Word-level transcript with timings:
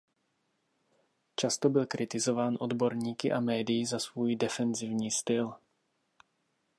Často 1.35 1.69
byl 1.69 1.85
kritizován 1.85 2.57
odborníky 2.59 3.31
a 3.31 3.39
médii 3.39 3.85
za 3.85 3.99
svůj 3.99 4.35
defenzivní 4.35 5.11
styl. 5.11 5.53